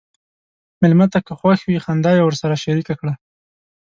مېلمه 0.81 1.07
ته 1.13 1.19
که 1.25 1.33
خوښ 1.39 1.59
وي، 1.63 1.77
خنداوې 1.85 2.21
ورسره 2.25 2.61
شریکه 2.63 2.93
کړه. 2.99 3.13